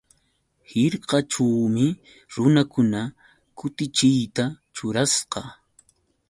[0.69, 1.85] Hirkaćhuumi
[2.35, 3.01] runakuna
[3.57, 4.43] kutichiyta
[4.75, 5.41] ćhurasqa.